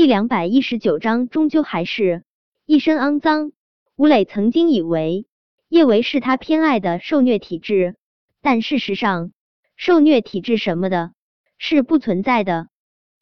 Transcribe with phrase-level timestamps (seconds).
[0.00, 2.24] 第两百一十九章，终究还是
[2.64, 3.52] 一身肮脏。
[3.96, 5.26] 吴磊曾经以为
[5.68, 7.96] 叶维是他偏爱的受虐体质，
[8.40, 9.30] 但事实上，
[9.76, 11.12] 受虐体质什么的
[11.58, 12.68] 是不存在的。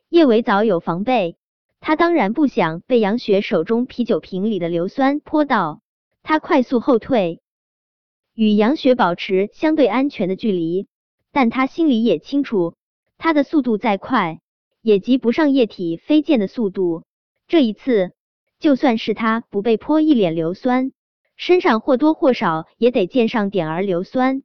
[0.08, 1.36] 叶维早有防备，
[1.80, 5.80] 他当然不想被杨雪手中啤酒瓶里的硫酸泼到。
[6.22, 7.40] 他快速后退，
[8.34, 10.86] 与杨雪保持相对安全的距离，
[11.32, 12.76] 但他心里也清楚，
[13.16, 14.38] 他的速度再快。
[14.88, 17.02] 也及不上液体飞溅的速度。
[17.46, 18.12] 这一次，
[18.58, 20.92] 就算是他不被泼一脸硫酸，
[21.36, 24.42] 身上或多或少也得溅上点儿硫酸。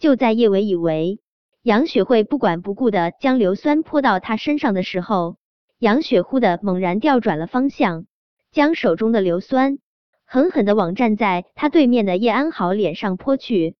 [0.00, 1.20] 就在叶伟以为
[1.62, 5.36] 杨雪会不管不顾的将硫酸泼到他身上的时候，
[5.78, 8.06] 杨雪忽的猛然调转了方向，
[8.50, 9.78] 将手中的硫酸
[10.24, 13.76] 狠狠的往站在他对面的叶安好脸上泼去。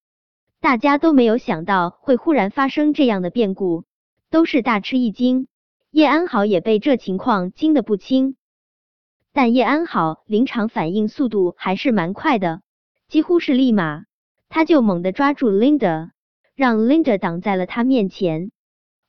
[0.60, 3.82] 大家都没有想到会忽然发生这样的变故，
[4.30, 5.48] 都是大吃一惊。
[5.90, 8.36] 叶安好也被这情况惊得不轻，
[9.32, 12.60] 但叶安好临场反应速度还是蛮快的，
[13.08, 14.04] 几乎是立马，
[14.50, 16.10] 他就猛地抓住 Linda，
[16.54, 18.50] 让 Linda 挡在了他面前。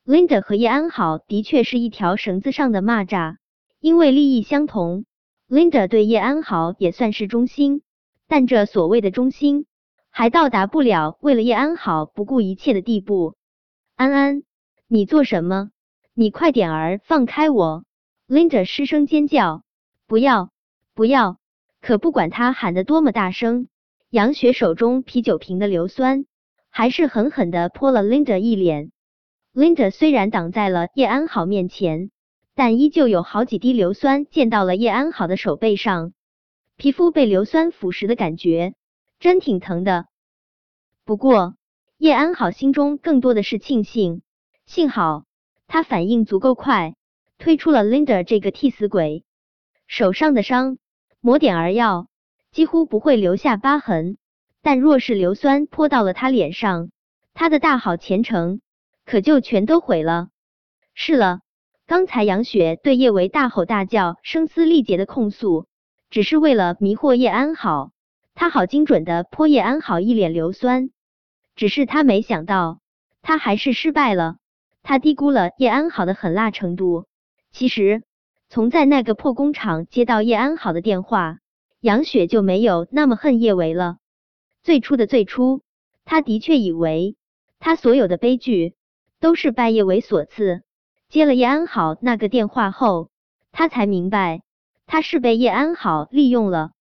[0.05, 3.35] Linda 和叶安好的确是一条绳子上的蚂蚱，
[3.81, 5.03] 因为利益相同
[5.49, 7.81] ，Linda 对叶安好也算是忠心，
[8.29, 9.65] 但这所谓的忠心，
[10.09, 13.35] 还到达不了为了叶安好不顾一切的地步。
[13.97, 14.43] 安安，
[14.87, 15.71] 你做什么？
[16.19, 17.85] 你快点儿放开我
[18.27, 19.63] ！Linda 失声尖叫
[20.05, 20.49] ：“不要，
[20.93, 21.37] 不要！”
[21.79, 23.69] 可不管他喊得多么大声，
[24.09, 26.25] 杨雪手中啤酒瓶的硫酸
[26.69, 28.91] 还是狠狠的泼了 Linda 一脸。
[29.53, 32.11] Linda 虽然挡在了叶安好面前，
[32.53, 36.11] 但依旧有好几滴硫酸溅到了叶安好的手背上，
[36.75, 38.73] 皮肤被硫酸腐蚀的感觉
[39.21, 40.07] 真挺疼的。
[41.05, 41.55] 不过
[41.97, 44.21] 叶安好心中更多的是庆幸，
[44.65, 45.23] 幸好。
[45.69, 46.95] 他反应足够快，
[47.37, 49.23] 推出了 Linda 这个替死鬼。
[49.85, 50.79] 手上的伤
[51.21, 52.07] 抹点儿药，
[52.51, 54.17] 几乎不会留下疤痕。
[54.63, 56.89] 但若是硫酸泼到了他脸上，
[57.35, 58.61] 他的大好前程
[59.05, 60.29] 可就全都毁了。
[60.95, 61.41] 是了，
[61.85, 65.67] 刚才杨雪对叶维大吼大叫、声嘶力竭的控诉，
[66.09, 67.91] 只是为了迷惑叶安好，
[68.33, 70.89] 他好精准的泼叶安好一脸硫酸。
[71.55, 72.79] 只是他没想到，
[73.21, 74.37] 他还是失败了。
[74.83, 77.05] 他低估了叶安好的狠辣程度。
[77.51, 78.03] 其实，
[78.49, 81.39] 从在那个破工厂接到叶安好的电话，
[81.79, 83.97] 杨雪就没有那么恨叶维了。
[84.63, 85.61] 最初的最初，
[86.05, 87.15] 他的确以为
[87.59, 88.75] 他所有的悲剧
[89.19, 90.63] 都是拜叶维所赐。
[91.07, 93.09] 接了叶安好那个电话后，
[93.51, 94.41] 他才明白
[94.85, 96.71] 他是被叶安好利用了。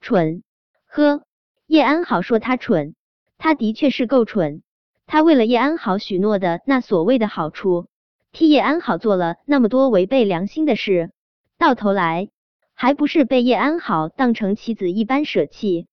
[0.00, 0.42] 蠢，
[0.86, 1.22] 呵，
[1.66, 2.94] 叶安好说他蠢，
[3.38, 4.62] 他的确是够蠢。
[5.12, 7.86] 他为了叶安好许诺的那所谓的好处，
[8.32, 11.10] 替叶安好做了那么多违背良心的事，
[11.58, 12.30] 到头来
[12.72, 15.86] 还不是被叶安好当成棋子一般舍弃？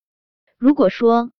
[0.57, 1.31] 如果说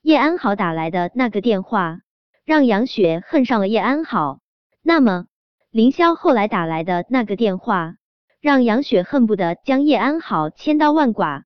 [0.00, 1.98] 叶安好打来的那个电话
[2.46, 4.38] 让杨雪恨上了叶安好，
[4.80, 5.26] 那么
[5.70, 7.96] 凌霄后来打来的那个电话
[8.40, 11.44] 让杨雪恨不得将叶安好千刀万剐。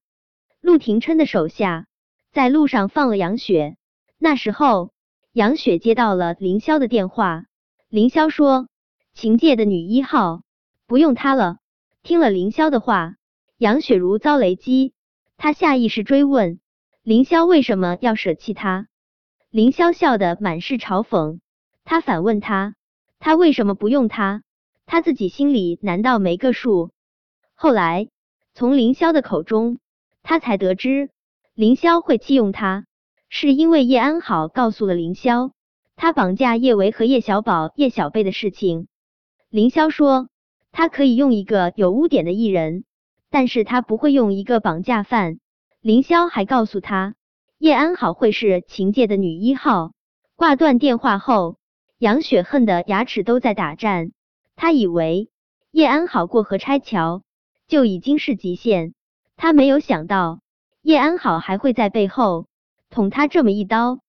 [0.60, 1.86] 陆廷琛的手下
[2.30, 3.76] 在路上放了杨雪，
[4.16, 4.92] 那时候。
[5.40, 7.46] 杨雪接到了凌霄的电话，
[7.88, 8.68] 凌霄说
[9.16, 10.42] ：“秦界的女一号
[10.86, 11.56] 不用他了。”
[12.04, 13.14] 听了凌霄的话，
[13.56, 14.92] 杨雪如遭雷击，
[15.38, 16.60] 她下意识追问
[17.02, 18.88] 凌霄为什么要舍弃他。
[19.48, 21.40] 凌霄笑得满是嘲讽，
[21.86, 22.74] 他反问他
[23.18, 24.42] ：“他为什么不用他？
[24.84, 26.90] 他自己心里难道没个数？”
[27.56, 28.10] 后来
[28.52, 29.78] 从凌霄的口中，
[30.22, 31.08] 他才得知
[31.54, 32.84] 凌霄会弃用他。
[33.32, 35.52] 是因为叶安好告诉了凌霄，
[35.94, 38.88] 他绑架叶维和叶小宝、叶小贝的事情。
[39.48, 40.28] 凌霄说，
[40.72, 42.82] 他可以用一个有污点的艺人，
[43.30, 45.38] 但是他不会用一个绑架犯。
[45.80, 47.14] 凌霄还告诉他，
[47.56, 49.92] 叶安好会是情界的女一号。
[50.34, 51.56] 挂断电话后，
[51.98, 54.10] 杨雪恨的牙齿都在打颤。
[54.56, 55.30] 他以为
[55.70, 57.22] 叶安好过河拆桥
[57.68, 58.92] 就已经是极限，
[59.36, 60.40] 他没有想到
[60.82, 62.49] 叶安好还会在背后。
[62.90, 64.00] 捅他这么一刀，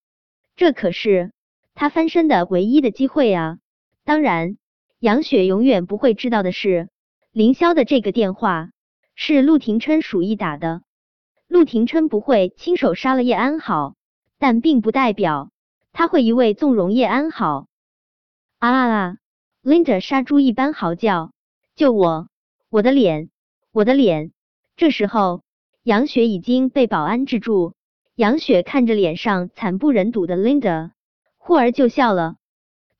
[0.56, 1.31] 这可是
[1.75, 3.60] 他翻身的唯一的机会啊！
[4.04, 4.57] 当然，
[5.00, 6.89] 杨雪永远不会知道的是，
[7.31, 8.72] 凌霄的这个电话
[9.16, 10.81] 是陆廷琛鼠意打的。
[11.48, 13.95] 陆廷琛不会亲手杀了叶安好，
[14.39, 15.51] 但并不代表
[15.92, 17.68] 他会一味纵容叶安好。
[18.57, 19.18] 啊啊啊
[19.63, 21.34] ！Linda 杀猪一般嚎叫
[21.75, 22.30] ：“救我！
[22.69, 23.30] 我的脸，
[23.72, 24.31] 我的脸！”
[24.75, 25.44] 这时候，
[25.84, 27.75] 杨雪已经被保安制住。
[28.22, 30.92] 杨雪看着脸上惨不忍睹的 Linda，
[31.40, 32.36] 忽而就笑了。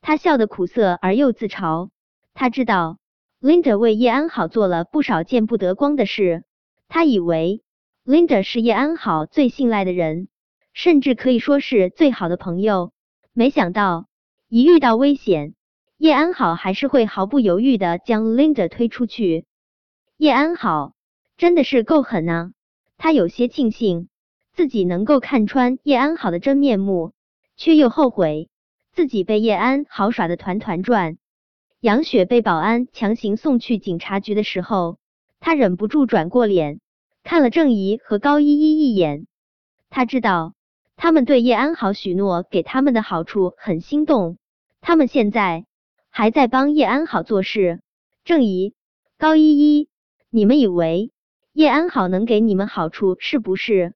[0.02, 1.92] 她笑得苦涩而又自嘲。
[2.34, 2.98] 她知道
[3.40, 6.44] Linda 为叶安好做了不少见不得光的事。
[6.88, 7.62] 他以为
[8.04, 10.28] Linda 是叶安好最信赖的人，
[10.74, 12.92] 甚至可以说是最好的朋友。
[13.32, 14.08] 没想到，
[14.50, 15.54] 一遇到危险，
[15.98, 19.46] 叶安好还是会毫不犹豫的将 Linda 推出去。
[20.18, 20.94] 叶安好
[21.38, 22.54] 真的是够狠啊！
[22.98, 24.08] 他有些庆幸
[24.54, 27.14] 自己能够看穿叶安好的真面目，
[27.58, 28.50] 却又后悔
[28.92, 31.18] 自己被叶安好耍的团团转。
[31.80, 34.98] 杨雪被保安强行送去警察局的时候，
[35.40, 36.80] 她忍不住转过脸
[37.24, 39.26] 看了郑怡和高依依一眼。
[39.90, 40.54] 她知道
[40.96, 44.38] 他们对叶安好许诺给他们的好处很心动，
[44.82, 45.66] 他们现在
[46.10, 47.80] 还在帮叶安好做事。
[48.24, 48.76] 郑怡、
[49.18, 49.90] 高依依，
[50.30, 51.12] 你们以为
[51.54, 53.96] 叶安好能给你们好处是不是？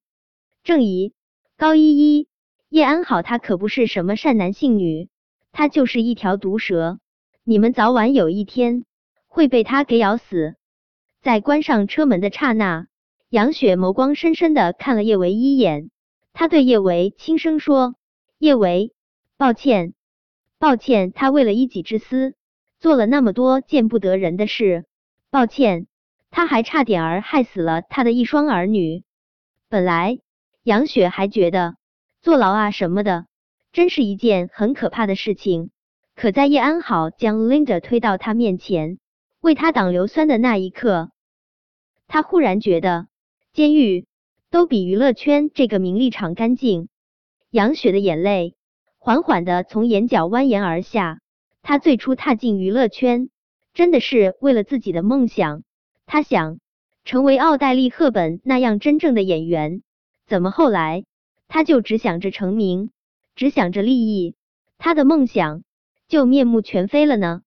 [0.66, 1.12] 郑怡、
[1.56, 2.26] 高依依，
[2.68, 5.08] 叶安好她可不是什么善男信女，
[5.52, 6.98] 她就是一条毒蛇。
[7.44, 8.84] 你们早晚有一天
[9.28, 10.56] 会被他给咬死。
[11.22, 12.88] 在关上车门的刹那，
[13.28, 15.90] 杨雪眸光深深的看了叶维一眼，
[16.32, 17.94] 他对叶维轻声说
[18.40, 18.92] ：“叶维，
[19.36, 19.94] 抱歉，
[20.58, 22.34] 抱歉，他为了一己之私
[22.80, 24.84] 做了那么多见不得人的事。
[25.30, 25.86] 抱歉，
[26.32, 29.04] 他还差点儿害死了他的一双儿女。
[29.68, 30.18] 本来
[30.66, 31.76] 杨雪还觉得
[32.20, 33.26] 坐牢啊什么的，
[33.70, 35.70] 真是一件很可怕的事情。”
[36.16, 38.98] 可在叶安好将 Linda 推到他面前，
[39.40, 41.12] 为他挡硫酸的那一刻，
[42.08, 43.06] 他忽然觉得
[43.52, 44.06] 监狱
[44.50, 46.88] 都比娱乐圈这个名利场干净。
[47.52, 48.56] 杨雪的眼泪
[48.98, 51.20] 缓缓的从眼角蜿蜒而下。
[51.62, 53.28] 他最初踏进娱乐圈，
[53.72, 55.62] 真的是为了自己的梦想，
[56.06, 56.58] 他想
[57.04, 59.82] 成为奥黛丽·赫本那样真正的演员。
[60.26, 61.04] 怎么后来
[61.48, 62.90] 他就只想着成名，
[63.34, 64.34] 只想着利益，
[64.78, 65.62] 他的梦想。
[66.08, 67.42] 就面目全非了呢。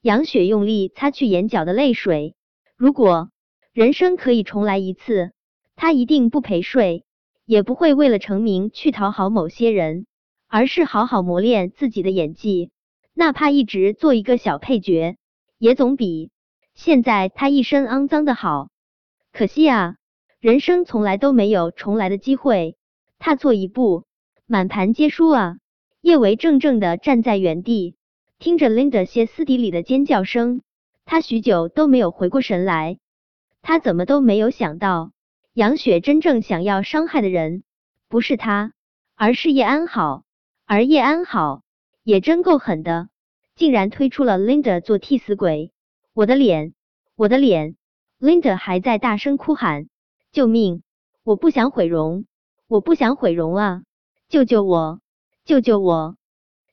[0.00, 2.34] 杨雪用力擦去眼角的泪水。
[2.76, 3.30] 如果
[3.72, 5.30] 人生可以重来一次，
[5.76, 7.04] 他一定不陪睡，
[7.44, 10.06] 也不会为了成名去讨好某些人，
[10.48, 12.72] 而是好好磨练自己的演技。
[13.14, 15.16] 哪怕一直做一个小配角，
[15.58, 16.32] 也总比
[16.74, 18.68] 现在他一身肮脏的好。
[19.32, 19.94] 可惜啊，
[20.42, 22.76] 人生从来都没有重来的机会。
[23.20, 24.06] 踏错一步，
[24.44, 25.58] 满盘皆输啊！
[26.00, 27.94] 叶维怔怔的站在原地，
[28.40, 30.62] 听着 Linda 歇斯底里的尖叫声，
[31.04, 32.98] 他许久都没有回过神来。
[33.62, 35.12] 他怎么都没有想到，
[35.54, 37.62] 杨雪真正想要伤害的人
[38.08, 38.72] 不是他，
[39.14, 40.24] 而是叶安好。
[40.66, 41.62] 而叶安好
[42.02, 43.08] 也真够狠的，
[43.54, 45.70] 竟然推出了 Linda 做替死鬼。
[46.14, 46.74] 我的脸，
[47.14, 47.76] 我的脸
[48.18, 49.86] ！Linda 还在大声哭喊
[50.32, 50.82] ：“救命！
[51.24, 52.24] 我不想毁容，
[52.66, 53.82] 我不想毁容啊！
[54.30, 55.00] 救救我！”
[55.44, 56.16] 救救我！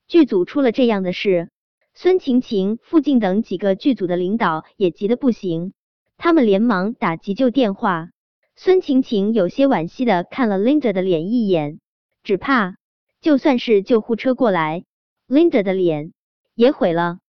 [0.08, 1.50] 剧组出了这样的事，
[1.94, 5.74] 孙晴晴、傅静等几个剧组的领导也急得不行，
[6.16, 8.12] 他们连忙打急救电话。
[8.56, 11.82] 孙晴晴有些惋惜的看了 Linda 的脸一眼，
[12.24, 12.78] 只怕
[13.20, 14.86] 就算是救护车过来
[15.28, 16.14] ，Linda 的脸
[16.56, 17.20] 也毁了。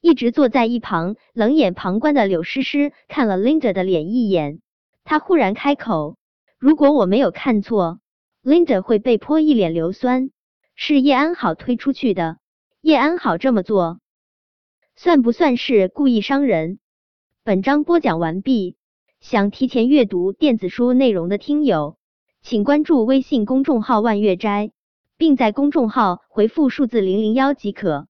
[0.00, 4.62] 一直坐在一旁冷眼旁观的柳诗诗看了 Linda 的脸一眼，
[5.06, 6.16] 他忽然开口
[6.58, 8.00] ：“如果我没有看错
[8.42, 10.30] ，Linda 会被泼一脸硫酸。”
[10.74, 12.36] 是叶安好推出去的，
[12.82, 13.98] 叶安好这么做，
[14.94, 16.80] 算不算是故意伤人？
[17.44, 18.76] 本章播讲完毕，
[19.20, 21.96] 想提前阅读电子书内容的听友，
[22.42, 24.70] 请关注微信公众号万月斋，
[25.16, 28.06] 并在公众号回复数字零零幺即可。